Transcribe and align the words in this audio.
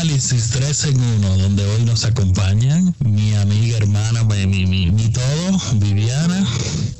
Análisis 0.00 0.48
3 0.52 0.84
en 0.84 0.98
1, 0.98 1.36
donde 1.36 1.62
hoy 1.62 1.82
nos 1.84 2.06
acompañan 2.06 2.94
mi 3.00 3.34
amiga, 3.34 3.76
hermana, 3.76 4.24
mi, 4.24 4.46
mi, 4.46 4.64
mi, 4.64 4.90
mi 4.90 5.12
todo, 5.12 5.60
Viviana. 5.74 6.42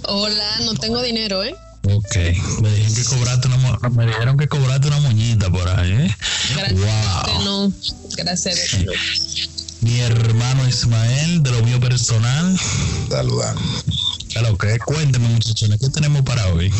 Hola, 0.03 0.45
no 0.67 0.75
tengo 0.75 1.01
dinero, 1.01 1.43
¿eh? 1.43 1.55
Ok, 1.85 2.15
me 2.61 2.69
dijeron 2.75 2.95
que 2.95 3.05
cobraste 3.05 3.49
una, 3.49 3.89
me 3.89 4.07
dijeron 4.07 4.37
que 4.37 4.49
cobraste 4.49 4.89
una 4.89 5.01
moñita 5.01 5.49
por 5.49 5.67
ahí, 5.67 5.93
¿eh? 5.93 6.17
Gracias 6.55 6.79
Wow. 6.79 7.25
que 7.39 7.45
no. 7.47 7.73
Gracias 8.19 8.75
a 8.75 8.77
Dios. 8.77 9.49
Mi 9.81 9.99
hermano 10.01 10.69
Ismael, 10.69 11.43
de 11.43 11.53
lo 11.53 11.63
mío 11.63 11.81
personal. 11.81 12.55
Saludando. 13.09 13.63
Claro, 14.29 14.59
que 14.59 14.79
cuénteme, 14.79 15.27
muchachones, 15.27 15.81
¿qué 15.81 15.89
tenemos 15.89 16.21
para 16.21 16.47
hoy? 16.53 16.71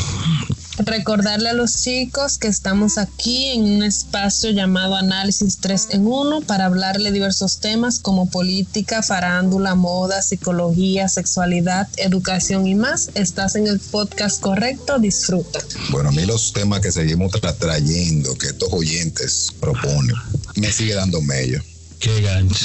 Recordarle 0.85 1.51
a 1.51 1.53
los 1.53 1.83
chicos 1.83 2.39
que 2.39 2.49
estamos 2.49 2.97
aquí 2.99 3.49
en 3.49 3.63
un 3.65 3.83
espacio 3.83 4.51
llamado 4.51 4.97
Análisis 4.97 5.59
3 5.59 5.89
en 5.91 6.07
1 6.07 6.41
para 6.43 6.67
hablarle 6.67 7.13
diversos 7.13 7.59
temas 7.59 7.99
como 7.99 8.31
política, 8.31 9.03
farándula, 9.03 9.75
moda, 9.75 10.23
psicología, 10.23 11.09
sexualidad, 11.09 11.89
educación 11.97 12.67
y 12.67 12.75
más. 12.75 13.11
Estás 13.15 13.57
en 13.57 13.67
el 13.67 13.79
podcast 13.79 14.41
correcto, 14.41 14.99
disfruta. 14.99 15.61
Bueno, 15.91 16.09
a 16.09 16.13
mí 16.13 16.25
los 16.25 16.53
temas 16.53 16.81
que 16.81 16.91
seguimos 16.93 17.33
tra- 17.33 17.57
trayendo, 17.57 18.37
que 18.39 18.47
estos 18.49 18.73
oyentes 18.73 19.53
proponen, 19.61 20.17
me 20.57 20.73
sigue 20.73 20.95
dando 20.95 21.21
mello, 21.21 21.61
Qué 21.99 22.23
gancho. 22.23 22.65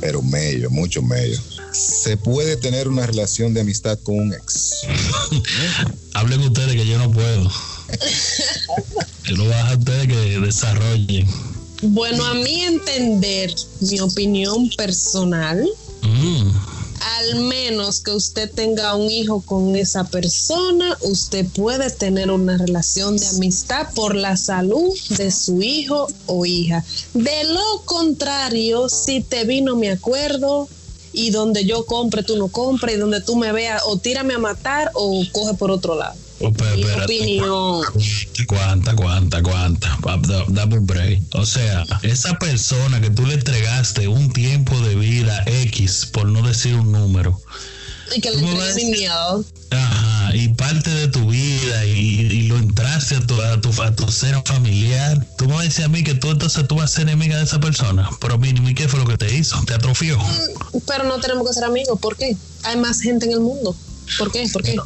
pero 0.00 0.22
mello, 0.22 0.70
mucho 0.70 1.02
mello. 1.02 1.38
¿Se 1.72 2.16
puede 2.16 2.56
tener 2.56 2.88
una 2.88 3.06
relación 3.06 3.54
de 3.54 3.60
amistad 3.60 3.98
con 4.02 4.18
un 4.18 4.32
ex? 4.32 4.72
Hablen 6.14 6.40
ustedes 6.40 6.72
que 6.72 6.86
yo 6.86 6.98
no 6.98 7.10
puedo. 7.10 7.50
Yo 9.24 9.36
lo 9.36 9.48
bajo 9.48 9.72
a 9.72 9.76
ustedes 9.76 10.08
que 10.08 10.40
desarrollen. 10.40 11.28
Bueno, 11.82 12.24
a 12.26 12.34
mi 12.34 12.62
entender, 12.62 13.54
mi 13.80 14.00
opinión 14.00 14.68
personal, 14.76 15.66
Mm, 16.02 16.50
al 17.00 17.40
menos 17.40 18.00
que 18.00 18.10
usted 18.10 18.50
tenga 18.50 18.94
un 18.94 19.10
hijo 19.10 19.42
con 19.42 19.76
esa 19.76 20.04
persona, 20.04 20.96
usted 21.02 21.46
puede 21.46 21.90
tener 21.90 22.30
una 22.30 22.56
relación 22.56 23.16
de 23.16 23.26
amistad 23.28 23.88
por 23.94 24.14
la 24.14 24.36
salud 24.36 24.96
de 25.10 25.30
su 25.30 25.62
hijo 25.62 26.08
o 26.26 26.46
hija. 26.46 26.84
De 27.14 27.44
lo 27.44 27.82
contrario, 27.84 28.88
si 28.88 29.20
te 29.20 29.44
vino 29.44 29.76
mi 29.76 29.88
acuerdo 29.88 30.68
y 31.12 31.30
donde 31.30 31.64
yo 31.64 31.84
compre 31.86 32.22
tú 32.22 32.36
no 32.36 32.48
compres 32.48 32.96
y 32.96 32.98
donde 32.98 33.20
tú 33.20 33.36
me 33.36 33.52
veas 33.52 33.82
o 33.86 33.98
tírame 33.98 34.34
a 34.34 34.38
matar 34.38 34.90
o 34.94 35.22
coge 35.32 35.54
por 35.54 35.70
otro 35.70 35.96
lado. 35.96 36.14
oh, 36.40 36.52
pero 36.52 36.74
Mi 36.76 36.82
espérate. 36.82 37.04
opinión. 37.04 37.82
Cuánta. 39.42 39.96
Pa- 40.02 40.16
da- 40.18 40.44
Dame 40.48 40.78
un 40.78 40.86
break. 40.86 41.20
O 41.34 41.44
sea, 41.46 41.84
esa 42.02 42.38
persona 42.38 43.00
que 43.00 43.10
tú 43.10 43.26
le 43.26 43.34
entregaste 43.34 44.08
un 44.08 44.32
tiempo 44.32 44.78
de 44.80 44.94
vida 44.94 45.42
X, 45.46 46.06
por 46.12 46.26
no 46.26 46.46
decir 46.46 46.74
un 46.74 46.92
número, 46.92 47.40
Y 48.16 48.20
que 48.20 48.30
le 48.30 48.36
¿Cómo 48.40 48.50
entregue 48.52 48.74
ves? 48.74 48.84
mi 48.84 48.90
y 50.34 50.48
parte 50.48 50.90
de 50.90 51.08
tu 51.08 51.30
vida 51.30 51.84
y, 51.86 51.90
y 52.20 52.42
lo 52.48 52.56
entraste 52.56 53.16
a 53.16 53.20
tu, 53.26 53.40
a 53.40 53.60
tu, 53.60 53.82
a 53.82 53.94
tu 53.94 54.10
ser 54.10 54.40
familiar. 54.44 55.26
Tú 55.36 55.46
me 55.46 55.52
vas 55.54 55.60
a 55.62 55.64
decir 55.64 55.84
a 55.84 55.88
mí 55.88 56.02
que 56.02 56.14
tú 56.14 56.30
entonces 56.30 56.66
tú 56.68 56.76
vas 56.76 56.92
a 56.92 56.94
ser 56.96 57.02
enemiga 57.02 57.36
de 57.38 57.44
esa 57.44 57.60
persona. 57.60 58.08
Pero 58.20 58.38
mínimo, 58.38 58.68
¿y 58.68 58.74
qué 58.74 58.88
fue 58.88 58.98
lo 59.00 59.06
que 59.06 59.16
te 59.16 59.34
hizo? 59.36 59.60
Te 59.64 59.74
atrofió. 59.74 60.18
Pero 60.86 61.04
no 61.04 61.18
tenemos 61.20 61.46
que 61.48 61.54
ser 61.54 61.64
amigos. 61.64 61.98
¿Por 62.00 62.16
qué? 62.16 62.36
Hay 62.64 62.76
más 62.76 63.00
gente 63.00 63.26
en 63.26 63.32
el 63.32 63.40
mundo. 63.40 63.74
¿Por 64.18 64.30
qué? 64.32 64.48
¿Por 64.52 64.62
qué? 64.62 64.76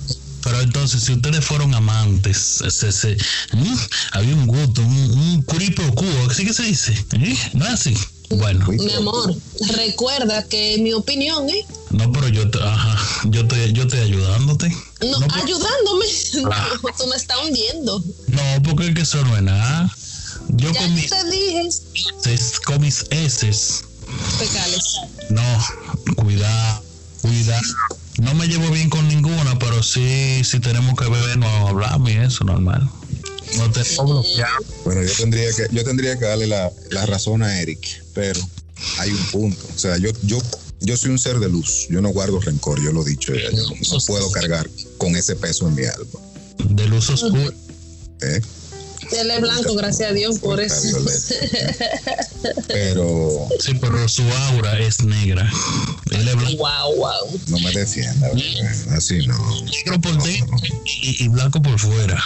Pero 0.42 0.60
entonces, 0.60 1.02
si 1.02 1.12
ustedes 1.14 1.42
fueron 1.42 1.72
amantes, 1.74 2.36
se, 2.68 2.92
se- 2.92 3.16
¿mm? 3.52 3.76
había 4.12 4.34
un 4.34 4.46
gusto, 4.46 4.82
un, 4.82 4.94
un 4.94 5.42
curipo 5.42 5.82
cubo, 5.94 6.30
¿así 6.30 6.44
que 6.44 6.52
se 6.52 6.64
dice? 6.64 6.92
¿Eh? 7.12 7.36
¿No 7.54 7.64
es 7.66 7.72
así? 7.72 7.96
Bueno, 8.28 8.66
Mi 8.68 8.92
amor, 8.92 9.34
recuerda 9.76 10.42
que 10.44 10.76
mi 10.80 10.92
opinión, 10.92 11.48
¿eh? 11.48 11.64
No, 11.96 12.12
pero 12.12 12.28
yo, 12.28 12.50
te- 12.50 12.62
ajá, 12.62 12.98
yo 13.30 13.42
estoy, 13.42 13.72
yo 13.72 13.82
estoy 13.84 14.00
ayudándote. 14.00 14.68
No, 15.00 15.16
ayudándome. 15.32 16.04
Ah. 16.50 16.68
No, 16.82 16.90
tú 16.98 17.06
me 17.06 17.16
estás 17.16 17.36
hundiendo. 17.46 18.02
No, 18.28 18.42
porque 18.64 18.88
es 18.88 18.94
que 18.94 19.02
eso 19.02 19.22
no 19.24 19.36
es 19.36 19.42
nada. 19.42 19.88
Yo 20.48 20.72
Ya 20.72 20.80
con 20.80 20.88
yo 20.88 20.94
mis, 20.96 21.10
te 21.10 21.30
dije, 21.30 21.68
es- 22.34 22.60
con 22.60 22.80
mis 22.80 23.04
heces, 23.10 23.84
pecales. 24.38 24.82
no, 25.30 25.42
cuidado, 26.16 26.82
cuidado. 27.22 27.62
No 28.18 28.34
me 28.34 28.46
llevo 28.48 28.68
bien 28.70 28.90
con 28.90 29.06
ninguna, 29.08 29.58
pero 29.58 29.82
sí, 29.82 30.42
si 30.44 30.60
tenemos 30.60 30.96
que 30.98 31.08
beber, 31.08 31.38
no 31.38 31.68
hablamos 31.68 32.10
y 32.10 32.14
eso, 32.16 32.44
normal. 32.44 32.88
No 33.56 33.70
te. 33.70 33.82
Bueno, 34.84 35.02
yo 35.02 35.12
tendría 35.16 35.52
que, 35.52 35.66
yo 35.70 35.84
tendría 35.84 36.18
que 36.18 36.24
darle 36.24 36.46
la, 36.48 36.70
la 36.90 37.06
razón 37.06 37.42
a 37.42 37.60
Eric, 37.60 37.86
pero 38.12 38.40
hay 38.98 39.10
un 39.10 39.24
punto. 39.26 39.64
O 39.74 39.78
sea, 39.78 39.96
yo, 39.98 40.10
yo, 40.22 40.38
yo 40.84 40.96
soy 40.96 41.10
un 41.10 41.18
ser 41.18 41.38
de 41.38 41.48
luz. 41.48 41.86
Yo 41.90 42.00
no 42.00 42.10
guardo 42.10 42.40
rencor, 42.40 42.80
yo 42.82 42.92
lo 42.92 43.02
he 43.02 43.10
dicho 43.10 43.34
ya. 43.34 43.50
Yo 43.50 43.56
no, 43.56 43.74
no 43.92 43.98
puedo 44.06 44.30
cargar 44.30 44.68
con 44.98 45.16
ese 45.16 45.36
peso 45.36 45.66
en 45.68 45.74
mi 45.74 45.84
alma. 45.84 46.20
De 46.70 46.86
luz 46.88 47.10
oscura. 47.10 47.52
¿eh? 48.22 48.40
Él 49.12 49.30
es 49.30 49.40
blanco, 49.40 49.74
gracias 49.74 50.10
a 50.10 50.12
Dios 50.12 50.38
por 50.38 50.60
eso. 50.60 50.98
Pero 52.68 53.48
Sí, 53.60 53.72
pero 53.80 54.08
su 54.08 54.22
aura 54.22 54.78
es 54.78 55.02
negra. 55.02 55.50
Él 56.10 56.28
es 56.28 56.36
blanco, 56.36 56.56
Wow, 56.58 56.96
wow. 56.96 57.40
no 57.48 57.58
me 57.60 57.72
defienda, 57.72 58.30
así 58.90 59.26
no. 59.26 59.62
negro 59.64 60.00
por 60.00 60.22
dentro 60.22 60.56
y, 61.02 61.24
y 61.24 61.28
blanco 61.28 61.62
por 61.62 61.78
fuera. 61.78 62.22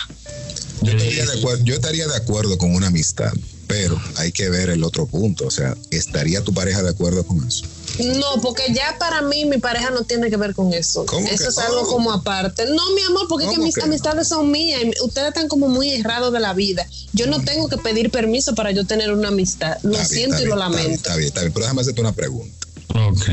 Yo 0.82 0.92
estaría, 0.92 1.26
de 1.26 1.38
acuerdo, 1.38 1.64
yo 1.64 1.74
estaría 1.74 2.06
de 2.06 2.16
acuerdo 2.16 2.58
con 2.58 2.74
una 2.74 2.88
amistad, 2.88 3.32
pero 3.66 4.00
hay 4.16 4.32
que 4.32 4.48
ver 4.48 4.70
el 4.70 4.84
otro 4.84 5.06
punto. 5.06 5.46
O 5.46 5.50
sea, 5.50 5.76
¿estaría 5.90 6.42
tu 6.42 6.52
pareja 6.52 6.82
de 6.82 6.90
acuerdo 6.90 7.24
con 7.26 7.46
eso? 7.46 7.64
No, 7.98 8.40
porque 8.42 8.72
ya 8.72 8.96
para 8.98 9.22
mí 9.22 9.44
mi 9.44 9.58
pareja 9.58 9.90
no 9.90 10.02
tiene 10.02 10.30
que 10.30 10.36
ver 10.36 10.54
con 10.54 10.72
eso. 10.72 11.04
¿Cómo 11.06 11.26
eso 11.26 11.44
que 11.44 11.48
es 11.48 11.58
algo 11.58 11.86
como 11.86 12.12
aparte. 12.12 12.66
No, 12.66 12.90
mi 12.94 13.02
amor, 13.02 13.26
porque 13.28 13.44
es 13.44 13.50
que 13.50 13.56
¿Cómo 13.56 13.66
mis 13.66 13.74
que 13.74 13.80
no? 13.80 13.86
amistades 13.86 14.28
son 14.28 14.50
mías 14.50 14.80
y 14.82 15.04
ustedes 15.04 15.28
están 15.28 15.48
como 15.48 15.68
muy 15.68 15.90
errados 15.90 16.32
de 16.32 16.40
la 16.40 16.54
vida. 16.54 16.86
Yo 17.12 17.26
no 17.26 17.42
tengo 17.42 17.68
que 17.68 17.78
pedir 17.78 18.10
permiso 18.10 18.54
para 18.54 18.70
yo 18.70 18.86
tener 18.86 19.12
una 19.12 19.28
amistad. 19.28 19.78
Lo 19.82 19.92
Está 19.92 20.04
siento 20.06 20.36
y 20.42 20.46
lo 20.46 20.56
bien, 20.56 20.58
lamento. 20.58 20.90
Está 20.90 21.16
bien, 21.16 21.28
está 21.28 21.40
bien. 21.40 21.52
Pero 21.52 21.64
déjame 21.64 21.80
hacerte 21.82 22.00
una 22.00 22.12
pregunta. 22.12 22.66
Ok. 22.94 23.26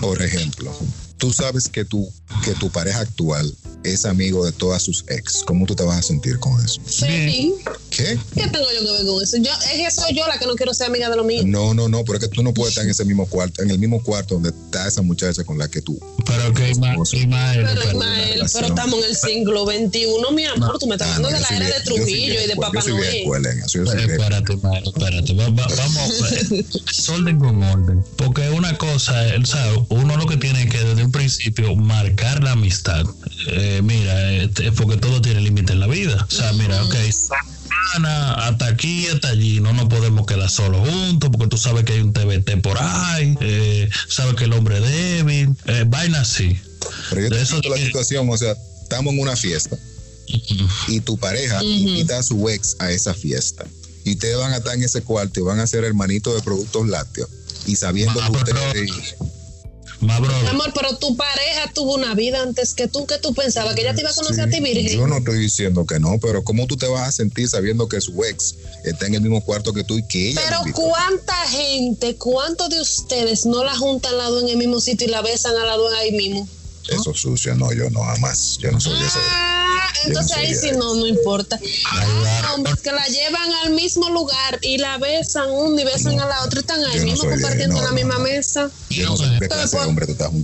Por 0.00 0.22
ejemplo, 0.22 0.72
tú 1.18 1.32
sabes 1.32 1.68
que 1.68 1.84
tu, 1.84 2.10
que 2.44 2.52
tu 2.54 2.70
pareja 2.70 3.00
actual 3.00 3.54
es 3.84 4.04
amigo 4.04 4.44
de 4.44 4.52
todas 4.52 4.82
sus 4.82 5.04
ex. 5.08 5.42
¿Cómo 5.44 5.66
tú 5.66 5.74
te 5.74 5.82
vas 5.84 5.98
a 5.98 6.02
sentir 6.02 6.38
con 6.38 6.62
eso? 6.64 6.80
Sí. 6.86 7.54
¿Qué? 8.02 8.18
¿Qué 8.34 8.48
tengo 8.48 8.66
yo 8.72 8.84
que 8.86 8.92
ver 8.92 9.06
con 9.06 9.22
eso? 9.22 9.36
Yo, 9.38 9.50
es 9.72 9.78
que 9.78 9.90
soy 9.90 10.14
yo 10.16 10.26
la 10.26 10.38
que 10.38 10.46
no 10.46 10.54
quiero 10.54 10.72
ser 10.74 10.86
amiga 10.88 11.08
de 11.10 11.16
lo 11.16 11.24
mío. 11.24 11.42
No, 11.44 11.74
no, 11.74 11.88
no, 11.88 12.04
pero 12.04 12.18
es 12.18 12.24
que 12.24 12.28
tú 12.28 12.42
no 12.42 12.52
puedes 12.54 12.70
estar 12.72 12.84
en 12.84 12.90
ese 12.90 13.04
mismo 13.04 13.26
cuarto, 13.26 13.62
en 13.62 13.70
el 13.70 13.78
mismo 13.78 14.02
cuarto 14.02 14.34
donde 14.34 14.50
está 14.50 14.86
esa 14.88 15.02
muchacha 15.02 15.44
con 15.44 15.58
la 15.58 15.68
que 15.68 15.82
tú. 15.82 15.98
Pero 16.26 16.52
que 16.54 16.70
Ismael, 16.70 16.96
Pero 16.96 17.04
pero- 17.10 17.90
Ismael, 17.90 18.32
relación. 18.34 18.62
pero 18.62 18.66
estamos 18.74 18.98
en 19.00 19.04
el 19.10 19.16
siglo 19.16 19.64
XXI, 19.66 20.06
mi 20.34 20.44
amor. 20.46 20.78
Tú 20.78 20.86
me 20.86 20.94
estás 20.94 21.08
Ah, 21.08 21.16
hablando 21.16 21.30
no, 21.30 21.36
de 21.46 21.56
la 21.58 21.66
era 21.66 21.78
de 21.78 21.84
Trujillo 21.84 22.44
y 22.44 22.46
de 22.46 22.56
Papá 22.56 22.70
Yo 22.74 22.82
soy 22.82 22.92
vieja 22.92 23.06
Noel. 23.10 23.16
escuela 23.22 23.50
en 23.52 23.58
eso. 23.58 23.78
Yo 23.78 23.86
soy 23.86 23.96
viejo. 23.96 24.12
Espérate, 24.12 24.52
Ismael, 24.54 24.84
espérate. 24.86 25.34
Va- 25.34 25.48
va- 25.50 25.68
vamos, 25.76 27.08
orden 27.08 27.38
con 27.38 27.62
orden. 27.62 28.04
Porque 28.16 28.48
una 28.50 28.76
cosa, 28.78 29.14
o 29.42 29.46
sea, 29.46 29.66
uno 29.88 30.16
lo 30.16 30.26
que 30.26 30.36
tiene 30.36 30.68
que 30.68 30.78
desde 30.82 31.04
un 31.04 31.12
principio 31.12 31.74
marcar 31.76 32.42
la 32.42 32.52
amistad. 32.52 33.04
Eh, 33.48 33.80
mira, 33.82 34.32
eh, 34.32 34.50
porque 34.76 34.96
todo 34.96 35.20
tiene 35.20 35.40
límite 35.40 35.72
en 35.72 35.80
la 35.80 35.86
vida. 35.86 36.26
O 36.28 36.34
sea, 36.34 36.52
mira, 36.52 36.82
ok, 36.84 36.94
Hasta 38.36 38.66
aquí, 38.66 39.06
hasta 39.08 39.28
allí, 39.28 39.60
no 39.60 39.72
nos 39.72 39.88
podemos 39.88 40.26
quedar 40.26 40.50
solos 40.50 40.88
juntos, 40.88 41.30
porque 41.32 41.48
tú 41.48 41.56
sabes 41.56 41.84
que 41.84 41.94
hay 41.94 42.00
un 42.00 42.12
TBT 42.12 42.60
por 42.62 42.76
ahí, 42.80 43.36
eh, 43.40 43.88
sabes 44.08 44.34
que 44.36 44.44
el 44.44 44.52
hombre 44.52 44.78
es 44.78 44.82
débil, 44.84 45.50
eh, 45.66 45.84
vaina 45.86 46.20
así. 46.20 46.58
Pero 47.10 47.22
yo 47.22 47.28
te 47.30 47.40
eso 47.42 47.60
la 47.68 47.76
que- 47.76 47.86
situación, 47.86 48.28
o 48.30 48.36
sea, 48.36 48.54
estamos 48.82 49.12
en 49.14 49.20
una 49.20 49.36
fiesta 49.36 49.76
y 50.88 51.00
tu 51.00 51.18
pareja 51.18 51.62
invita 51.64 52.18
a 52.18 52.22
su 52.22 52.48
ex 52.48 52.76
a 52.78 52.90
esa 52.90 53.14
fiesta. 53.14 53.64
Y 54.04 54.12
ustedes 54.12 54.36
van 54.38 54.52
a 54.52 54.58
estar 54.58 54.74
en 54.74 54.82
ese 54.84 55.02
cuarto 55.02 55.40
y 55.40 55.42
van 55.42 55.60
a 55.60 55.66
ser 55.66 55.84
hermanitos 55.84 56.34
de 56.34 56.42
productos 56.42 56.88
lácteos. 56.88 57.28
Y 57.66 57.76
sabiendo 57.76 58.20
Ah, 58.22 58.30
que 58.32 58.44
pero- 58.44 58.66
ustedes... 58.66 58.90
Más 59.20 59.29
Amor, 60.02 60.72
pero 60.74 60.96
tu 60.96 61.16
pareja 61.16 61.70
tuvo 61.74 61.94
una 61.94 62.14
vida 62.14 62.42
antes 62.42 62.74
que 62.74 62.88
tú, 62.88 63.06
que 63.06 63.18
tú 63.18 63.34
pensabas 63.34 63.74
que 63.74 63.82
ella 63.82 63.94
te 63.94 64.00
iba 64.00 64.10
a 64.10 64.14
conocer 64.14 64.36
Sí, 64.36 64.40
a 64.40 64.50
ti 64.50 64.60
virgen. 64.60 64.98
Yo 64.98 65.06
no 65.06 65.18
estoy 65.18 65.38
diciendo 65.38 65.84
que 65.84 66.00
no, 66.00 66.18
pero 66.18 66.42
¿cómo 66.42 66.66
tú 66.66 66.76
te 66.76 66.86
vas 66.86 67.08
a 67.08 67.12
sentir 67.12 67.48
sabiendo 67.48 67.88
que 67.88 68.00
su 68.00 68.24
ex 68.24 68.54
está 68.84 69.06
en 69.06 69.14
el 69.14 69.20
mismo 69.20 69.44
cuarto 69.44 69.72
que 69.72 69.84
tú 69.84 69.98
y 69.98 70.06
que 70.06 70.30
ella 70.30 70.40
Pero 70.44 70.74
cuánta 70.74 71.34
gente, 71.48 72.16
cuántos 72.16 72.70
de 72.70 72.80
ustedes 72.80 73.44
no 73.44 73.62
la 73.62 73.76
juntan 73.76 74.12
al 74.12 74.18
lado 74.18 74.40
en 74.40 74.48
el 74.48 74.56
mismo 74.56 74.80
sitio 74.80 75.06
y 75.06 75.10
la 75.10 75.20
besan 75.20 75.54
al 75.56 75.66
lado 75.66 75.86
ahí 75.96 76.12
mismo. 76.12 76.48
Eso 76.88 77.10
es 77.10 77.20
sucio, 77.20 77.54
no, 77.54 77.72
yo 77.72 77.90
no, 77.90 78.02
jamás. 78.02 78.58
Yo 78.58 78.72
no 78.72 78.80
soy 78.80 78.98
de. 78.98 79.06
Ah, 79.06 79.59
entonces 80.06 80.36
ahí 80.36 80.54
sí 80.54 80.70
no, 80.72 80.94
no 80.94 81.06
importa. 81.06 81.58
Hay 81.58 82.54
hombres 82.54 82.80
que 82.80 82.92
la 82.92 83.06
llevan 83.06 83.52
al 83.64 83.72
mismo 83.72 84.08
lugar 84.10 84.58
y 84.62 84.78
la 84.78 84.98
besan 84.98 85.50
uno 85.50 85.80
y 85.80 85.84
besan 85.84 86.18
a 86.20 86.26
la 86.26 86.44
otra, 86.44 86.60
están 86.60 86.82
ahí 86.84 87.00
mismo 87.00 87.28
compartiendo 87.28 87.76
en 87.76 87.84
la 87.84 87.92
misma 87.92 88.18
mesa. 88.18 88.70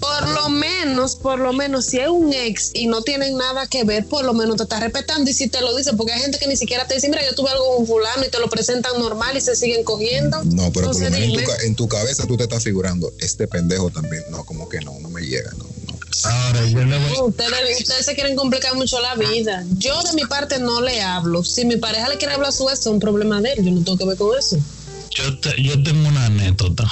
por, 0.01 0.29
lo 0.29 0.49
menos, 0.49 1.17
por 1.17 1.39
lo 1.39 1.53
menos, 1.53 1.87
si 1.87 1.99
es 1.99 2.09
un 2.09 2.33
ex 2.33 2.71
y 2.75 2.87
no 2.87 3.03
tienen 3.03 3.37
nada 3.37 3.67
que 3.67 3.85
ver, 3.85 4.07
por 4.07 4.25
lo 4.25 4.35
menos 4.35 4.57
te 4.57 4.65
está 4.65 4.81
respetando 4.81 5.31
y 5.31 5.35
si 5.35 5.49
te 5.49 5.61
lo 5.61 5.75
dice, 5.77 5.93
porque 5.95 6.13
hay 6.13 6.21
gente 6.21 6.39
que 6.39 6.47
ni 6.47 6.57
siquiera 6.57 6.87
te 6.87 6.95
dice, 6.95 7.09
mira, 7.09 7.25
yo 7.25 7.35
tuve 7.35 7.51
algo 7.51 7.77
con 7.77 7.87
fulano 7.87 8.25
y 8.25 8.31
te 8.31 8.39
lo 8.39 8.49
presentan 8.49 8.99
normal 8.99 9.37
y 9.37 9.41
se 9.41 9.57
siguen 9.57 9.85
cogiendo. 9.85 10.43
No, 10.45 10.73
pero 10.73 10.93
por 10.93 11.01
lo 11.01 11.11
menos 11.11 11.19
en 11.21 11.45
tu, 11.45 11.53
en 11.67 11.75
tu 11.77 11.89
cabeza 11.89 12.27
tú 12.27 12.37
te 12.37 12.45
estás 12.45 12.63
figurando, 12.63 13.13
este 13.21 13.49
pendejo 13.49 13.91
también, 13.91 14.23
no, 14.31 14.45
como 14.45 14.69
que 14.69 14.81
no, 14.81 14.99
no 15.01 15.11
me 15.11 15.23
llega, 15.23 15.51
no. 15.59 15.76
Ahora, 16.25 16.61
ustedes, 17.25 18.07
se 18.07 18.15
quieren 18.15 18.37
complicar 18.37 18.75
mucho 18.75 19.01
la 19.01 19.15
vida. 19.15 19.65
Yo 19.79 20.03
de 20.03 20.13
mi 20.15 20.25
parte 20.25 20.59
no 20.59 20.81
le 20.81 21.03
hablo. 21.03 21.45
Si 21.45 21.65
mi 21.65 21.77
pareja 21.77 22.09
le 22.09 22.17
quiere 22.17 22.35
hablar 22.35 22.51
a 22.51 22.53
su 22.53 22.65
vez, 22.65 22.81
es 22.81 22.87
un 22.87 23.01
problema 23.01 23.41
de 23.41 23.53
él. 23.53 23.65
Yo 23.65 23.71
no 23.71 23.83
tengo 23.83 23.99
que 23.99 24.07
ver 24.07 24.17
con 24.17 24.37
eso. 24.39 24.57
Yo, 25.11 25.25
yo 25.59 25.83
tengo 25.83 26.09
una 26.09 26.27
anécdota. 26.27 26.91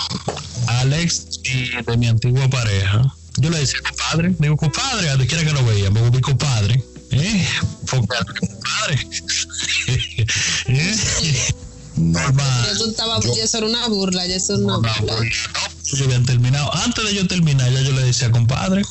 Alex 0.67 1.41
y 1.45 1.71
de 1.71 1.97
mi 1.97 2.07
antigua 2.09 2.49
pareja, 2.49 3.15
yo 3.37 3.51
le 3.51 3.59
decía 3.59 3.81
compadre, 3.87 4.35
digo 4.39 4.57
compadre, 4.57 5.11
a 5.11 5.17
quiera 5.19 5.45
que 5.45 5.53
lo 5.53 5.65
veía, 5.65 5.91
me 5.91 6.09
voy 6.09 6.21
compadre. 6.21 6.83
¿Eh? 7.11 7.49
compadre. 7.91 9.09
¿Eh? 10.69 10.97
Normal. 11.97 12.69
Eso, 12.73 12.91
estaba, 12.91 13.19
eso 13.19 13.59
era 13.59 13.67
una 13.67 13.89
burla, 13.89 14.25
eso 14.25 14.55
era 14.55 14.65
una 14.65 14.79
burla 14.79 15.17
yo 15.99 16.05
habían 16.07 16.25
terminado. 16.25 16.73
Antes 16.75 17.05
de 17.05 17.15
yo 17.15 17.27
terminar, 17.27 17.71
ya 17.73 17.81
yo 17.81 17.93
le 17.93 18.03
decía, 18.03 18.31
compadre. 18.31 18.83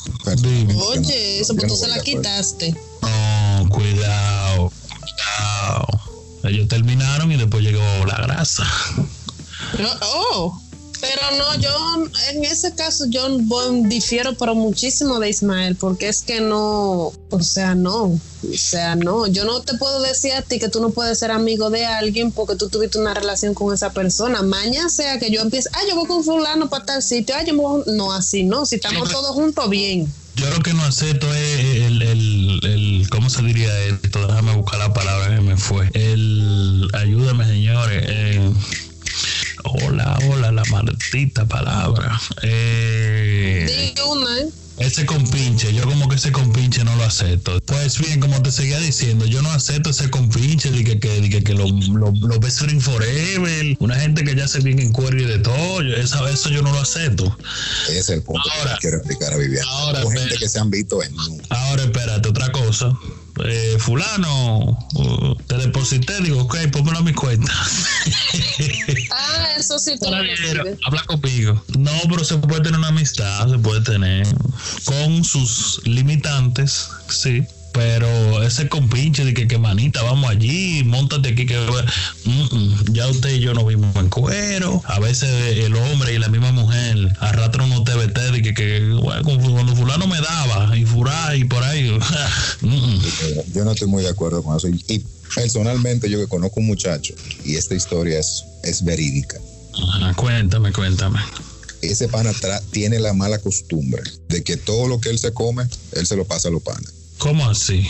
Oye, 0.88 1.40
eso 1.40 1.54
pues 1.54 1.68
tú 1.68 1.76
se 1.76 1.88
la 1.88 2.00
quitaste. 2.00 2.74
No, 3.02 3.68
cuidado, 3.68 4.72
cuidado. 5.00 5.86
Ellos 6.44 6.68
terminaron 6.68 7.32
y 7.32 7.36
después 7.36 7.62
llegó 7.62 7.82
la 8.06 8.16
grasa. 8.18 8.66
oh. 10.02 10.60
Pero 11.04 11.36
no, 11.36 11.60
yo 11.60 11.70
en 12.32 12.44
ese 12.44 12.74
caso 12.74 13.04
yo 13.08 13.28
difiero 13.88 14.34
pero 14.38 14.54
muchísimo 14.54 15.18
de 15.20 15.28
Ismael, 15.30 15.76
porque 15.76 16.08
es 16.08 16.22
que 16.22 16.40
no, 16.40 17.12
o 17.30 17.42
sea, 17.42 17.74
no, 17.74 18.04
o 18.04 18.20
sea, 18.56 18.96
no, 18.96 19.26
yo 19.26 19.44
no 19.44 19.60
te 19.60 19.76
puedo 19.76 20.00
decir 20.00 20.32
a 20.32 20.42
ti 20.42 20.58
que 20.58 20.68
tú 20.68 20.80
no 20.80 20.90
puedes 20.90 21.18
ser 21.18 21.30
amigo 21.30 21.70
de 21.70 21.84
alguien 21.84 22.32
porque 22.32 22.56
tú 22.56 22.68
tuviste 22.68 22.98
una 22.98 23.14
relación 23.14 23.54
con 23.54 23.74
esa 23.74 23.92
persona. 23.92 24.42
Mañana 24.42 24.88
sea 24.88 25.18
que 25.18 25.30
yo 25.30 25.40
empiece, 25.40 25.68
ah, 25.72 25.80
yo 25.88 25.96
voy 25.96 26.06
con 26.06 26.24
fulano 26.24 26.68
para 26.68 26.86
tal 26.86 27.02
sitio, 27.02 27.34
ah, 27.38 27.44
yo 27.44 27.54
voy, 27.56 27.82
no, 27.86 28.12
así 28.12 28.44
no, 28.44 28.66
si 28.66 28.76
estamos 28.76 29.10
todos 29.10 29.32
juntos, 29.32 29.68
bien. 29.68 30.12
Yo 30.36 30.50
lo 30.50 30.60
que 30.62 30.74
no 30.74 30.82
acepto 30.82 31.32
es 31.32 31.60
el, 31.60 32.02
el, 32.02 32.60
el, 32.64 33.08
¿cómo 33.08 33.30
se 33.30 33.40
diría 33.42 33.72
esto? 33.84 34.26
Déjame 34.26 34.56
buscar 34.56 34.80
la 34.80 34.92
palabra 34.92 35.28
que 35.28 35.40
me 35.40 35.56
fue. 35.56 35.88
El, 35.94 36.88
ayúdame 36.92 37.46
señores, 37.46 38.04
eh, 38.08 38.50
Hola, 39.82 40.16
hola, 40.28 40.52
la 40.52 40.62
maldita 40.66 41.46
palabra. 41.46 42.20
Eh, 42.42 43.92
una, 44.08 44.38
¿eh? 44.38 44.48
Ese 44.78 45.04
compinche, 45.04 45.74
yo 45.74 45.82
como 45.82 46.08
que 46.08 46.14
ese 46.14 46.30
compinche 46.30 46.84
no 46.84 46.94
lo 46.94 47.02
acepto. 47.02 47.60
Pues 47.66 47.98
bien, 47.98 48.20
como 48.20 48.40
te 48.40 48.52
seguía 48.52 48.78
diciendo, 48.78 49.26
yo 49.26 49.42
no 49.42 49.50
acepto 49.50 49.90
ese 49.90 50.10
compinche 50.10 50.70
de 50.70 50.84
que, 50.84 51.00
que, 51.00 51.42
que, 51.42 51.54
lo, 51.54 51.66
lo, 51.66 52.12
lo 52.12 52.40
forever, 52.80 53.76
una 53.80 53.96
gente 53.96 54.22
que 54.22 54.36
ya 54.36 54.46
se 54.46 54.60
viene 54.60 54.82
en 54.82 54.92
cuero 54.92 55.20
y 55.20 55.24
de 55.24 55.40
todo, 55.40 55.80
eso, 55.80 56.28
eso 56.28 56.50
yo 56.50 56.62
no 56.62 56.70
lo 56.70 56.78
acepto. 56.78 57.36
Ese 57.88 57.98
es 57.98 58.08
el 58.10 58.22
punto 58.22 58.48
que 58.48 58.78
quiero 58.80 58.98
explicar 58.98 59.32
a 59.32 59.38
Viviana. 59.38 59.68
Ahora, 59.70 60.02
gente 60.12 60.36
que 60.38 60.48
se 60.48 60.60
han 60.60 60.70
visto 60.70 61.02
en... 61.02 61.12
Ahora, 61.50 61.82
espérate, 61.82 62.28
otra 62.28 62.52
cosa 62.52 62.96
eh, 63.44 63.76
fulano, 63.78 64.78
uh, 64.94 65.34
te 65.46 65.56
deposité, 65.56 66.20
digo, 66.22 66.42
ok, 66.42 66.56
pónmelo 66.70 66.98
a 66.98 67.02
mi 67.02 67.12
cuenta. 67.12 67.52
ah, 69.10 69.48
eso 69.58 69.78
sí, 69.78 69.98
tú 69.98 70.06
Habla 70.86 71.02
conmigo. 71.06 71.62
No, 71.78 71.92
pero 72.08 72.24
se 72.24 72.36
puede 72.38 72.62
tener 72.62 72.78
una 72.78 72.88
amistad, 72.88 73.50
se 73.50 73.58
puede 73.58 73.80
tener 73.80 74.26
con 74.84 75.24
sus 75.24 75.80
limitantes, 75.84 76.88
sí 77.08 77.46
pero 77.74 78.40
ese 78.44 78.68
compinche 78.68 79.24
de 79.24 79.34
que, 79.34 79.48
que 79.48 79.58
manita, 79.58 80.00
vamos 80.04 80.30
allí, 80.30 80.84
montate 80.84 81.30
aquí, 81.30 81.44
que 81.44 81.58
ya 82.92 83.08
usted 83.08 83.30
y 83.30 83.40
yo 83.40 83.52
nos 83.52 83.66
vimos 83.66 83.94
en 83.96 84.08
cuero. 84.10 84.80
A 84.86 85.00
veces 85.00 85.28
el 85.58 85.74
hombre 85.74 86.14
y 86.14 86.18
la 86.18 86.28
misma 86.28 86.52
mujer 86.52 86.96
arrastran 87.18 87.72
unos 87.72 87.82
TBT 87.82 88.18
de 88.32 88.42
que, 88.42 88.54
que 88.54 88.96
cuando 89.24 89.74
fulano 89.74 90.06
me 90.06 90.20
daba 90.20 90.78
y 90.78 90.86
furá 90.86 91.34
y 91.34 91.44
por 91.44 91.64
ahí. 91.64 91.98
yo 93.52 93.64
no 93.64 93.72
estoy 93.72 93.88
muy 93.88 94.04
de 94.04 94.10
acuerdo 94.10 94.44
con 94.44 94.56
eso. 94.56 94.68
Y, 94.68 95.04
personalmente 95.34 96.08
yo 96.08 96.20
que 96.20 96.28
conozco 96.28 96.60
un 96.60 96.66
muchacho 96.66 97.12
y 97.44 97.56
esta 97.56 97.74
historia 97.74 98.20
es, 98.20 98.44
es 98.62 98.84
verídica. 98.84 99.36
cuéntame, 100.14 100.70
cuéntame 100.70 101.18
ese 101.90 102.08
pana 102.08 102.32
tiene 102.70 102.98
la 102.98 103.12
mala 103.12 103.38
costumbre 103.38 104.02
de 104.28 104.42
que 104.42 104.56
todo 104.56 104.88
lo 104.88 105.00
que 105.00 105.10
él 105.10 105.18
se 105.18 105.32
come, 105.32 105.66
él 105.92 106.06
se 106.06 106.16
lo 106.16 106.24
pasa 106.24 106.48
a 106.48 106.50
los 106.50 106.62
panas. 106.62 106.93
¿Cómo 107.18 107.48
así? 107.48 107.86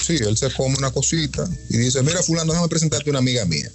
Sí, 0.00 0.16
él 0.16 0.36
se 0.36 0.50
come 0.52 0.76
una 0.76 0.90
cosita 0.90 1.48
y 1.68 1.76
dice, 1.76 2.02
mira 2.02 2.22
fulano, 2.22 2.52
déjame 2.52 2.68
presentarte 2.68 3.10
una 3.10 3.18
amiga 3.18 3.44
mía. 3.44 3.70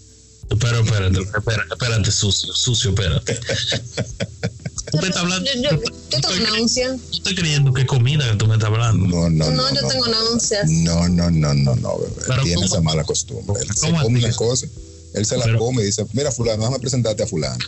Pero 0.59 0.79
espérate, 0.79 1.21
espérate, 1.21 1.73
espérate, 1.73 2.11
sucio, 2.11 2.53
sucio, 2.53 2.91
espérate. 2.91 3.39
¿Tú 4.91 4.97
me 4.99 5.07
estás 5.07 5.23
hablando? 5.23 5.49
Yo, 5.55 5.71
yo, 5.71 5.81
yo 6.11 6.21
tengo 6.21 6.35
náuseas. 6.51 6.97
¿Tú 7.09 7.17
estás 7.17 7.33
creyendo 7.33 7.73
qué 7.73 7.85
comida 7.85 8.29
que 8.29 8.37
tú 8.37 8.47
me 8.47 8.53
estás 8.53 8.69
hablando? 8.69 9.07
No, 9.07 9.29
no, 9.29 9.51
no. 9.51 9.51
No, 9.51 9.73
yo 9.73 9.87
tengo 9.87 10.07
náuseas. 10.07 10.69
No, 10.69 11.09
no, 11.09 11.31
no, 11.31 11.53
no, 11.53 11.75
no, 11.75 11.97
bebé. 11.97 12.13
Pero 12.27 12.43
Tiene 12.43 12.65
esa 12.65 12.81
mala 12.81 13.03
costumbre. 13.03 13.61
Él 13.61 13.75
se 13.75 13.91
come 13.91 14.05
una 14.05 14.31
cosa. 14.33 14.67
Él 15.13 15.25
se 15.25 15.37
la 15.37 15.57
come 15.57 15.81
y 15.81 15.85
dice, 15.85 16.05
mira 16.13 16.31
fulano, 16.31 16.63
déjame 16.63 16.79
presentarte 16.79 17.23
a 17.23 17.27
fulano. 17.27 17.63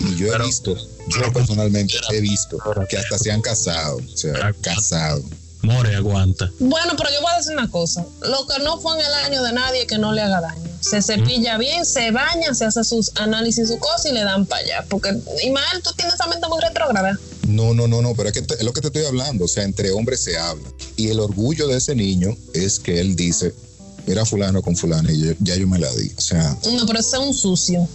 Y 0.00 0.16
yo 0.16 0.32
he 0.32 0.38
visto, 0.38 0.76
yo 1.08 1.32
personalmente 1.32 1.94
he 2.12 2.20
visto 2.20 2.58
que 2.88 2.96
hasta 2.96 3.18
se 3.18 3.32
han 3.32 3.42
casado, 3.42 3.96
o 3.96 4.16
sea, 4.16 4.54
casado 4.62 5.22
More 5.62 5.94
aguanta. 5.94 6.50
Bueno, 6.58 6.94
pero 6.96 7.10
yo 7.10 7.20
voy 7.20 7.32
a 7.32 7.36
decir 7.36 7.52
una 7.52 7.70
cosa. 7.70 8.04
Lo 8.22 8.46
que 8.46 8.62
no 8.62 8.80
fue 8.80 8.98
en 8.98 9.06
el 9.06 9.12
año 9.26 9.42
de 9.42 9.52
nadie 9.52 9.86
que 9.86 9.98
no 9.98 10.12
le 10.12 10.22
haga 10.22 10.40
daño. 10.40 10.70
Se 10.80 11.02
cepilla 11.02 11.58
bien, 11.58 11.84
se 11.84 12.10
baña, 12.10 12.54
se 12.54 12.64
hace 12.64 12.82
sus 12.82 13.12
análisis, 13.16 13.68
su 13.68 13.78
cosa 13.78 14.08
y 14.08 14.12
le 14.12 14.24
dan 14.24 14.46
para 14.46 14.62
allá. 14.62 14.86
Porque, 14.88 15.10
Imael, 15.42 15.82
tú 15.82 15.90
tienes 15.94 16.14
esa 16.14 16.26
mente 16.26 16.48
muy 16.48 16.60
retrógrada. 16.60 17.18
No, 17.46 17.74
no, 17.74 17.86
no, 17.86 18.00
no, 18.00 18.14
pero 18.14 18.30
es 18.30 18.32
que 18.32 18.54
es 18.54 18.62
lo 18.62 18.72
que 18.72 18.80
te 18.80 18.86
estoy 18.86 19.04
hablando. 19.04 19.44
O 19.44 19.48
sea, 19.48 19.64
entre 19.64 19.90
hombres 19.90 20.20
se 20.20 20.38
habla. 20.38 20.68
Y 20.96 21.08
el 21.08 21.20
orgullo 21.20 21.68
de 21.68 21.76
ese 21.76 21.94
niño 21.94 22.34
es 22.54 22.78
que 22.78 23.00
él 23.00 23.14
dice, 23.14 23.54
mira 24.06 24.24
fulano 24.24 24.62
con 24.62 24.76
fulano 24.76 25.10
y 25.10 25.36
ya 25.40 25.56
yo 25.56 25.66
me 25.66 25.78
la 25.78 25.92
di. 25.94 26.10
O 26.16 26.20
sea... 26.20 26.56
No, 26.72 26.86
pero 26.86 27.00
ese 27.00 27.16
es 27.16 27.22
un 27.22 27.34
sucio. 27.34 27.86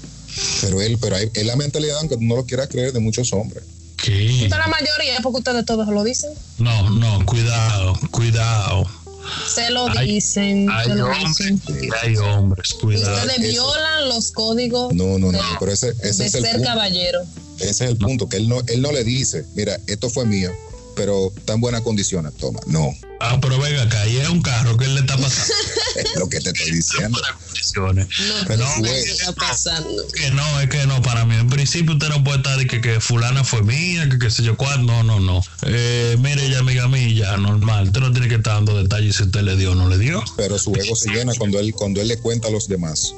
Pero 0.62 0.81
él, 0.81 0.97
pero 1.00 1.15
hay, 1.15 1.31
es 1.33 1.45
la 1.45 1.56
mentalidad, 1.56 1.97
aunque 2.00 2.15
tú 2.15 2.23
no 2.23 2.35
lo 2.35 2.45
quieras 2.45 2.67
creer, 2.67 2.94
de 2.94 3.00
muchos 3.00 3.33
hombres. 3.33 3.63
¿Qué? 4.05 4.47
la 4.49 4.67
mayoría 4.67 5.15
es 5.15 5.21
porque 5.21 5.39
ustedes 5.39 5.65
todos 5.65 5.87
lo 5.87 6.03
dicen. 6.03 6.29
No, 6.59 6.89
no, 6.91 7.25
cuidado, 7.25 7.99
cuidado. 8.11 8.85
Se 9.51 9.71
lo 9.71 9.89
dicen. 9.89 10.69
Hay, 10.69 10.89
se 10.89 10.95
lo 10.95 11.05
hombres, 11.07 11.37
dicen. 11.37 11.61
hay 12.03 12.15
hombres, 12.17 12.74
cuidado. 12.75 13.15
Ustedes 13.15 13.51
violan 13.51 14.07
los 14.09 14.31
códigos. 14.31 14.93
No, 14.93 15.17
no, 15.17 15.31
no, 15.31 15.39
pero 15.59 15.71
ese, 15.71 15.89
ese 16.03 16.24
de 16.24 16.25
es 16.27 16.35
el 16.35 16.43
ser 16.43 16.51
punto. 16.57 16.67
caballero. 16.67 17.21
Ese 17.57 17.69
es 17.69 17.81
el 17.81 17.97
punto, 17.97 18.29
que 18.29 18.38
él 18.38 18.47
no, 18.47 18.62
él 18.67 18.81
no 18.81 18.91
le 18.91 19.03
dice, 19.03 19.43
mira, 19.55 19.79
esto 19.88 20.09
fue 20.09 20.25
mío, 20.25 20.51
pero 20.95 21.31
tan 21.45 21.61
buenas 21.61 21.81
condiciones, 21.81 22.33
toma. 22.37 22.59
No. 22.67 22.95
Ah, 23.19 23.39
pero 23.41 23.59
venga 23.59 23.83
acá, 23.83 24.01
ahí 24.01 24.17
es 24.17 24.29
un 24.29 24.41
carro 24.41 24.77
que 24.77 24.85
él 24.85 24.95
le 24.95 25.01
está 25.01 25.17
pasando. 25.17 25.53
es 25.95 26.15
lo 26.15 26.27
que 26.29 26.39
te 26.39 26.49
estoy 26.49 26.71
diciendo. 26.71 27.19
No, 27.75 28.05
pero 28.47 28.63
no, 28.63 28.83
¿qué 28.83 29.01
está 29.01 29.31
pasando? 29.33 30.07
Que 30.09 30.31
no, 30.31 30.61
es 30.61 30.69
que 30.69 30.85
no, 30.85 31.01
para 31.01 31.25
mí 31.25 31.35
en 31.35 31.49
principio 31.49 31.93
usted 31.93 32.09
no 32.09 32.23
puede 32.23 32.37
estar 32.37 32.57
de 32.57 32.67
que, 32.67 32.79
que 32.79 32.99
fulana 32.99 33.43
fue 33.43 33.63
mía, 33.63 34.07
que 34.09 34.19
qué 34.19 34.29
sé 34.29 34.43
yo 34.43 34.55
cuál, 34.55 34.85
no, 34.85 35.03
no, 35.03 35.19
no. 35.19 35.41
Eh, 35.63 36.15
mire, 36.19 36.49
ya 36.49 36.59
amiga 36.59 36.87
mía, 36.87 37.35
normal, 37.37 37.87
usted 37.87 37.99
no 38.01 38.11
tiene 38.11 38.27
que 38.27 38.35
estar 38.35 38.55
dando 38.55 38.81
detalles 38.81 39.17
si 39.17 39.23
usted 39.23 39.41
le 39.41 39.55
dio 39.55 39.71
o 39.71 39.75
no 39.75 39.89
le 39.89 39.97
dio. 39.97 40.23
Pero 40.37 40.57
su 40.57 40.73
ego 40.75 40.95
se 40.95 41.09
llena 41.09 41.33
cuando 41.37 41.59
él, 41.59 41.73
cuando 41.73 42.01
él 42.01 42.07
le 42.07 42.17
cuenta 42.17 42.47
a 42.47 42.51
los 42.51 42.67
demás. 42.67 43.13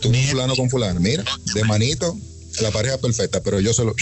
Tú 0.00 0.12
fulano 0.12 0.56
con 0.56 0.68
fulano, 0.68 0.98
mira, 1.00 1.24
de 1.54 1.64
manito, 1.64 2.16
la 2.60 2.70
pareja 2.70 2.98
perfecta, 2.98 3.40
pero 3.42 3.60
yo 3.60 3.72
solo 3.72 3.94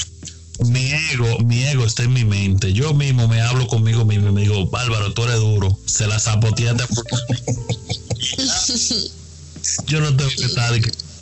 mi 0.61 0.93
ego, 1.13 1.39
mi 1.41 1.65
ego 1.65 1.85
está 1.85 2.05
en 2.05 2.13
mi 2.13 2.25
mente. 2.25 2.73
Yo 2.73 2.95
mismo 2.95 3.29
me 3.29 3.41
hablo 3.41 3.67
conmigo 3.67 4.05
mismo 4.05 4.29
y 4.29 4.33
me 4.33 4.43
digo, 4.43 4.67
Bárbaro, 4.67 5.13
tú 5.13 5.25
eres 5.25 5.41
duro. 5.41 5.77
Se 5.87 6.07
la 6.07 6.19
zapoteaste. 6.19 6.85
Yo 9.87 10.01
no 10.01 10.17
tengo 10.17 10.31
que 10.31 10.45
estar 10.45 10.73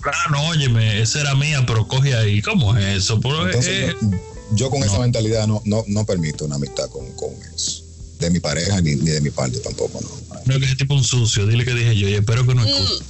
ah, 0.05 0.27
no, 0.31 0.49
óyeme, 0.49 1.01
esa 1.01 1.21
era 1.21 1.35
mía, 1.35 1.65
pero 1.67 1.87
coge 1.87 2.15
ahí. 2.15 2.43
¿Cómo 2.43 2.77
es 2.77 2.99
eso? 2.99 3.15
Entonces, 3.15 3.69
eh, 3.69 3.95
yo, 4.01 4.19
yo, 4.53 4.71
con 4.71 4.81
no. 4.81 4.87
esa 4.87 4.99
mentalidad 4.99 5.47
no, 5.47 5.63
no, 5.65 5.85
no 5.87 6.05
permito 6.05 6.45
una 6.45 6.57
amistad 6.57 6.89
con, 6.91 7.11
con 7.13 7.31
eso. 7.55 7.83
De 8.19 8.31
mi 8.31 8.41
pareja 8.41 8.81
ni, 8.81 8.97
ni, 8.97 9.11
de 9.11 9.21
mi 9.21 9.31
parte 9.31 9.59
tampoco, 9.61 10.01
no. 10.01 10.09
No, 10.45 10.59
que 10.59 10.67
ese 10.67 10.77
tipo 10.77 10.95
un 10.95 11.05
sucio. 11.05 11.47
Dile 11.47 11.65
que 11.65 11.75
dije 11.75 11.97
yo 11.97 12.09
y 12.09 12.15
espero 12.15 12.47
que 12.47 12.55
no 12.55 12.65
escuche. 12.65 13.05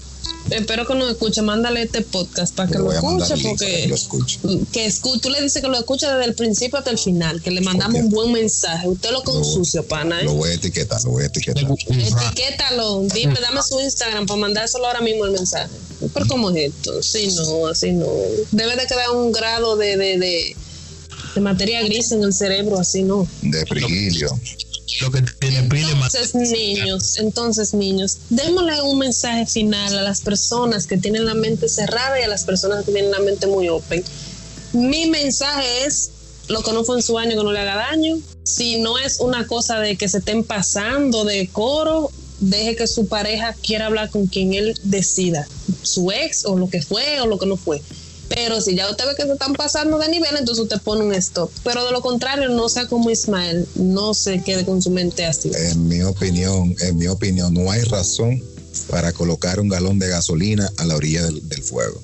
Espero 0.50 0.86
que 0.86 0.94
nos 0.94 1.10
escuche. 1.10 1.42
Mándale 1.42 1.82
este 1.82 2.02
podcast 2.02 2.54
para 2.54 2.70
que 2.70 2.78
lo 2.78 2.92
escuche, 2.92 3.34
porque 3.42 3.66
que 3.82 3.86
lo 3.88 3.94
escuche. 3.94 4.38
que 4.72 4.86
escu- 4.86 5.20
tú 5.20 5.30
le 5.30 5.40
dices 5.42 5.62
que 5.62 5.68
lo 5.68 5.76
escuche 5.78 6.06
desde 6.06 6.24
el 6.24 6.34
principio 6.34 6.78
hasta 6.78 6.90
el 6.90 6.98
final, 6.98 7.40
que 7.42 7.50
le 7.50 7.60
mandamos 7.60 8.00
un 8.00 8.10
buen 8.10 8.32
mensaje. 8.32 8.88
Usted 8.88 9.10
lo 9.10 9.22
con 9.22 9.38
Lo- 9.38 9.44
sucio, 9.44 9.84
pana. 9.86 10.20
¿eh? 10.20 10.24
Lo 10.24 10.34
voy 10.34 10.50
a 10.50 10.54
etiquetar, 10.54 11.02
lo 11.04 11.10
voy 11.10 11.22
a 11.24 11.26
etiquetar. 11.26 11.64
Etiquétalo, 11.64 13.02
dime, 13.14 13.34
dame 13.40 13.60
su 13.62 13.80
Instagram 13.80 14.26
para 14.26 14.40
mandárselo 14.40 14.86
ahora 14.86 15.00
mismo 15.00 15.24
el 15.26 15.32
mensaje. 15.32 15.70
Pero 16.12 16.26
¿cómo 16.26 16.50
es 16.50 16.56
esto? 16.72 17.02
Sí, 17.02 17.28
no, 17.36 17.66
así 17.68 17.92
no. 17.92 18.06
Debe 18.50 18.76
de 18.76 18.86
quedar 18.86 19.10
un 19.10 19.30
grado 19.32 19.76
de, 19.76 19.96
de, 19.96 20.18
de, 20.18 20.56
de 21.34 21.40
materia 21.40 21.82
gris 21.82 22.10
en 22.12 22.22
el 22.24 22.32
cerebro, 22.32 22.78
así 22.78 23.02
no. 23.04 23.26
De 23.42 23.64
Frigilio. 23.66 24.28
Entonces, 26.14 26.34
niños, 26.34 27.18
entonces, 27.18 27.74
niños, 27.74 28.18
démosle 28.30 28.82
un 28.82 28.98
mensaje 28.98 29.46
final 29.46 29.96
a 29.98 30.02
las 30.02 30.20
personas 30.20 30.86
que 30.86 30.96
tienen 30.96 31.24
la 31.24 31.34
mente 31.34 31.68
cerrada 31.68 32.20
y 32.20 32.22
a 32.22 32.28
las 32.28 32.44
personas 32.44 32.84
que 32.84 32.92
tienen 32.92 33.10
la 33.10 33.20
mente 33.20 33.46
muy 33.46 33.68
open. 33.68 34.04
Mi 34.72 35.06
mensaje 35.06 35.84
es, 35.86 36.10
lo 36.48 36.62
que 36.62 36.72
no 36.72 36.84
fue 36.84 36.96
en 36.96 37.02
su 37.02 37.18
año, 37.18 37.30
que 37.30 37.44
no 37.44 37.52
le 37.52 37.60
haga 37.60 37.76
daño. 37.76 38.18
Si 38.44 38.80
no 38.80 38.98
es 38.98 39.20
una 39.20 39.46
cosa 39.46 39.78
de 39.78 39.96
que 39.96 40.08
se 40.08 40.18
estén 40.18 40.44
pasando 40.44 41.24
de 41.24 41.48
coro, 41.48 42.10
deje 42.40 42.76
que 42.76 42.86
su 42.86 43.06
pareja 43.06 43.54
quiera 43.54 43.86
hablar 43.86 44.10
con 44.10 44.26
quien 44.26 44.52
él 44.52 44.74
decida, 44.82 45.46
su 45.82 46.10
ex 46.10 46.44
o 46.44 46.58
lo 46.58 46.68
que 46.68 46.82
fue 46.82 47.20
o 47.20 47.26
lo 47.26 47.38
que 47.38 47.46
no 47.46 47.56
fue. 47.56 47.80
Pero 48.34 48.60
si 48.60 48.74
ya 48.74 48.90
usted 48.90 49.06
ve 49.06 49.14
que 49.16 49.24
se 49.24 49.32
están 49.32 49.52
pasando 49.52 49.98
de 49.98 50.08
nivel, 50.08 50.36
entonces 50.38 50.62
usted 50.62 50.80
pone 50.80 51.04
un 51.04 51.14
stop. 51.14 51.50
Pero 51.64 51.84
de 51.84 51.92
lo 51.92 52.00
contrario, 52.00 52.48
no 52.48 52.68
sea 52.68 52.86
como 52.86 53.10
Ismael, 53.10 53.66
no 53.74 54.14
se 54.14 54.42
quede 54.42 54.64
con 54.64 54.80
su 54.80 54.90
mente 54.90 55.24
así. 55.26 55.50
En 55.54 55.88
mi 55.88 56.02
opinión, 56.02 56.74
en 56.80 56.96
mi 56.96 57.08
opinión, 57.08 57.52
no 57.52 57.70
hay 57.70 57.82
razón 57.82 58.42
para 58.88 59.12
colocar 59.12 59.60
un 59.60 59.68
galón 59.68 59.98
de 59.98 60.08
gasolina 60.08 60.70
a 60.78 60.84
la 60.86 60.96
orilla 60.96 61.24
del, 61.24 61.46
del 61.48 61.62
fuego. 61.62 62.02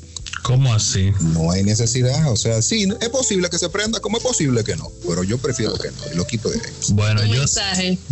¿Cómo 0.48 0.72
así? 0.72 1.12
No 1.20 1.50
hay 1.50 1.62
necesidad. 1.62 2.32
O 2.32 2.36
sea, 2.36 2.62
sí, 2.62 2.88
es 3.02 3.08
posible 3.10 3.50
que 3.50 3.58
se 3.58 3.68
prenda, 3.68 4.00
como 4.00 4.16
es 4.16 4.22
posible 4.22 4.64
que 4.64 4.76
no. 4.76 4.90
Pero 5.06 5.22
yo 5.22 5.36
prefiero 5.36 5.74
que 5.74 5.88
no. 5.90 5.96
Y 6.10 6.16
lo 6.16 6.26
quito 6.26 6.48
de 6.48 6.58
ahí. 6.58 6.72
Bueno, 6.92 7.22
yo, 7.26 7.44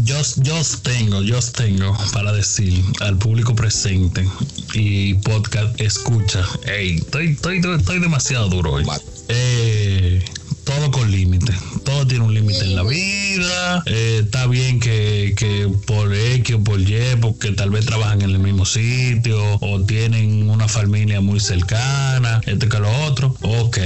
yo, 0.05 0.21
yo 0.37 0.63
tengo, 0.83 1.23
yo 1.23 1.41
tengo 1.41 1.97
para 2.13 2.33
decir 2.33 2.85
al 3.01 3.17
público 3.17 3.55
presente 3.55 4.29
y 4.75 5.15
podcast 5.15 5.81
escucha. 5.81 6.47
Ey, 6.67 6.97
estoy, 6.97 7.29
estoy, 7.33 7.63
estoy 7.79 8.01
demasiado 8.01 8.51
duro 8.51 8.75
hoy. 8.75 8.87
Eh, 9.29 10.23
todo 10.65 10.91
con 10.91 11.11
límite. 11.11 11.55
Todo 11.87 12.05
tiene 12.05 12.25
un 12.25 12.35
límite 12.35 12.61
en 12.63 12.75
la 12.75 12.83
vida. 12.83 13.83
Eh, 13.87 14.23
está 14.25 14.49
bien 14.49 14.81
que, 14.81 15.35
que 15.37 15.71
por 15.87 16.13
X 16.13 16.57
o 16.57 16.65
por 16.65 16.81
Y, 16.81 17.17
porque 17.21 17.53
tal 17.53 17.71
vez 17.71 17.87
trabajan 17.87 18.23
en 18.23 18.31
el 18.31 18.41
mismo 18.41 18.67
sitio 18.67 19.41
o 19.61 19.81
tienen 19.83 20.51
una 20.51 20.67
familia 20.67 21.21
muy 21.21 21.39
cercana, 21.39 22.41
esto 22.45 22.69
que 22.69 22.81
lo 22.81 22.91
otro. 23.05 23.37
Ok. 23.43 23.79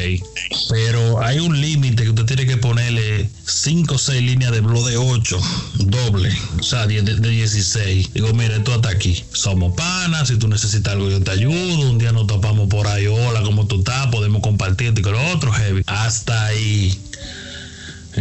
Pero 0.70 1.22
hay 1.22 1.40
un 1.40 1.60
límite 1.60 2.04
que 2.04 2.08
usted 2.08 2.24
tiene 2.24 2.46
que 2.46 2.56
ponerle 2.56 3.28
5 3.44 3.94
o 3.94 3.98
6 3.98 4.22
líneas 4.22 4.52
de 4.52 4.60
blog 4.60 4.86
de 4.88 4.96
8, 4.96 5.38
doble, 5.74 6.32
o 6.58 6.62
sea, 6.62 6.86
10 6.86 7.04
de, 7.04 7.16
de 7.16 7.28
16. 7.28 8.14
Digo, 8.14 8.32
mire, 8.32 8.56
esto 8.56 8.72
hasta 8.72 8.88
aquí. 8.88 9.22
Somos 9.32 9.74
panas, 9.76 10.28
si 10.28 10.38
tú 10.38 10.48
necesitas 10.48 10.94
algo, 10.94 11.10
yo 11.10 11.22
te 11.22 11.32
ayudo. 11.32 11.90
Un 11.90 11.98
día 11.98 12.12
nos 12.12 12.26
topamos 12.26 12.68
por 12.68 12.86
ahí, 12.86 13.06
hola, 13.06 13.42
¿cómo 13.42 13.66
tú 13.66 13.80
estás? 13.80 14.06
Podemos 14.06 14.40
compartir 14.40 14.88
esto 14.88 15.02
que 15.02 15.10
lo 15.10 15.22
otro, 15.32 15.52
heavy. 15.52 15.82
Hasta 15.86 16.46
ahí. 16.46 16.98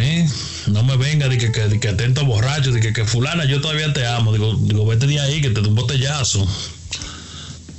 ¿Eh? 0.00 0.26
No 0.68 0.82
me 0.82 0.96
venga 0.96 1.28
de 1.28 1.36
que, 1.36 1.52
que, 1.52 1.68
de 1.68 1.78
que 1.78 1.88
atento 1.88 2.24
borracho, 2.24 2.72
de 2.72 2.80
que, 2.80 2.92
que 2.92 3.04
fulana, 3.04 3.44
yo 3.44 3.60
todavía 3.60 3.92
te 3.92 4.06
amo. 4.06 4.32
Digo, 4.32 4.54
digo, 4.60 4.86
vete 4.86 5.06
de 5.06 5.20
ahí, 5.20 5.40
que 5.42 5.50
te 5.50 5.60
dé 5.60 5.68
un 5.68 5.74
botellazo. 5.74 6.46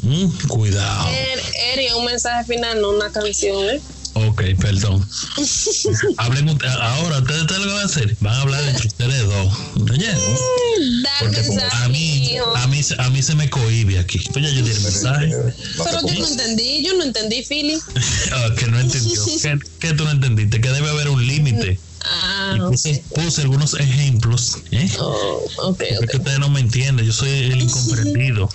Mm, 0.03 0.47
cuidado. 0.47 1.09
Er- 1.09 1.41
Eri, 1.73 1.87
un 1.97 2.05
mensaje 2.05 2.45
final, 2.45 2.81
no 2.81 2.89
una 2.91 3.11
canción, 3.11 3.69
¿eh? 3.69 3.81
Ok, 4.13 4.43
perdón. 4.59 5.07
Hablen 6.17 6.49
ahora, 6.81 7.19
ustedes, 7.19 7.41
ustedes 7.41 7.61
lo 7.61 7.67
que 7.67 7.73
van 7.73 7.81
a 7.81 7.85
hacer, 7.85 8.17
van 8.19 8.33
a 8.33 8.41
hablar 8.41 8.63
entre 8.67 8.87
ustedes 8.87 9.23
dos. 9.23 9.53
Oye, 9.89 10.07
Dar 10.07 11.13
porque 11.19 11.41
como 11.43 11.55
mensaje, 11.61 11.85
a 11.85 11.87
mí, 11.89 12.35
a 12.55 12.67
mí, 12.67 12.81
a 12.97 13.09
mí 13.09 13.23
se 13.23 13.35
me 13.35 13.49
cohibe 13.49 13.99
aquí. 13.99 14.19
Pues 14.33 14.43
ya 14.45 14.51
yo 14.51 14.63
tiene 14.63 14.79
mensaje. 14.81 15.27
No 15.27 15.83
te 15.85 15.89
Pero 15.91 16.07
yo 16.07 16.19
no 16.19 16.27
entendí, 16.27 16.83
yo 16.85 16.93
no 16.95 17.03
entendí, 17.03 17.43
Philly. 17.43 17.77
Ah, 18.33 18.49
que 18.57 18.67
no 18.67 18.79
entendió. 18.79 19.25
¿Qué, 19.41 19.59
qué 19.79 19.93
tú 19.93 20.03
no 20.03 20.11
entendiste? 20.11 20.59
Que 20.59 20.69
debe 20.69 20.89
haber 20.89 21.07
un 21.09 21.25
límite. 21.25 21.79
Ah, 22.03 22.55
puse, 22.69 23.03
puse 23.13 23.41
algunos 23.41 23.73
ejemplos. 23.79 24.57
¿eh? 24.71 24.89
Oh, 24.99 25.41
ok, 25.63 25.81
Es 25.81 25.99
ok. 25.99 26.09
que 26.09 26.17
ustedes 26.17 26.39
no 26.39 26.49
me 26.49 26.59
entienden, 26.59 27.05
yo 27.05 27.13
soy 27.13 27.29
el 27.29 27.61
incomprendido. 27.61 28.49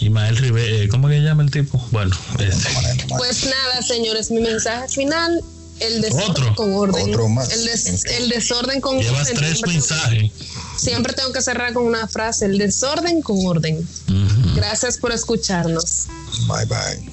Ismael 0.00 0.36
Rivera, 0.36 0.88
¿cómo 0.90 1.08
que 1.08 1.14
se 1.14 1.20
llama 1.22 1.42
el 1.44 1.50
tipo? 1.50 1.78
Bueno, 1.92 2.16
ese. 2.38 2.68
Pues 3.16 3.44
nada, 3.44 3.82
señores, 3.82 4.30
mi 4.30 4.40
mensaje 4.40 4.88
final, 4.88 5.40
el 5.80 6.00
desorden 6.02 6.30
Otro. 6.30 6.54
con 6.56 6.74
orden. 6.74 7.08
Otro 7.10 7.28
más. 7.28 7.52
El, 7.52 7.64
des- 7.66 8.04
el 8.06 8.28
desorden 8.28 8.80
con 8.80 8.98
llevas 8.98 9.22
orden. 9.28 9.36
tres 9.36 9.50
Siempre- 9.58 9.72
mensajes. 9.72 10.32
Siempre 10.76 11.12
tengo 11.12 11.32
que 11.32 11.40
cerrar 11.42 11.72
con 11.72 11.84
una 11.86 12.08
frase, 12.08 12.46
el 12.46 12.58
desorden 12.58 13.22
con 13.22 13.46
orden. 13.46 13.86
Gracias 14.56 14.98
por 14.98 15.12
escucharnos. 15.12 16.06
Bye 16.48 16.66
bye. 16.66 17.11